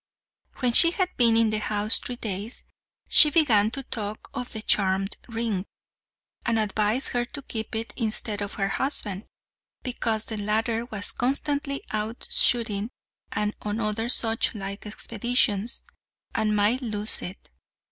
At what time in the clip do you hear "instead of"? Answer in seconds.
7.95-8.55